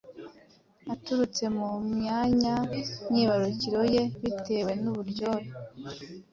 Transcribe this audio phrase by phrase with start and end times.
[0.93, 2.55] aturutse mu myanya
[3.09, 5.49] myibarukiro ye bitewe n’uburyohe